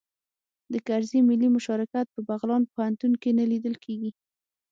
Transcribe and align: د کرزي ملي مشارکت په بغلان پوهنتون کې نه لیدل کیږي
د 0.71 0.73
کرزي 0.87 1.19
ملي 1.29 1.49
مشارکت 1.55 2.05
په 2.15 2.19
بغلان 2.29 2.63
پوهنتون 2.73 3.11
کې 3.21 3.29
نه 3.39 3.45
لیدل 3.51 3.75
کیږي 3.83 4.11